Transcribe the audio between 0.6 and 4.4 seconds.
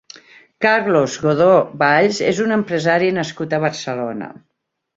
Carlos Godó Valls és un empresari nascut a Barcelona.